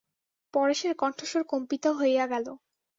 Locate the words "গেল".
2.27-2.45